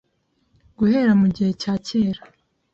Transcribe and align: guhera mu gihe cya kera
guhera 0.77 1.11
mu 1.19 1.27
gihe 1.35 1.51
cya 1.61 1.73
kera 1.85 2.21